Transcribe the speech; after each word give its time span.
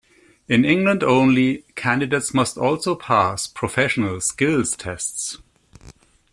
In 0.47 0.65
England 0.65 1.03
only, 1.03 1.63
candidates 1.75 2.33
must 2.33 2.57
also 2.57 2.95
pass 2.95 3.45
professional 3.45 4.19
skills 4.19 4.75
tests. 4.75 5.37